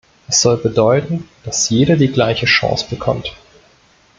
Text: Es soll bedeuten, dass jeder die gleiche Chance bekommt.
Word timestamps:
Es 0.27 0.41
soll 0.41 0.57
bedeuten, 0.57 1.29
dass 1.43 1.69
jeder 1.69 1.95
die 1.95 2.11
gleiche 2.11 2.47
Chance 2.47 2.87
bekommt. 2.89 3.37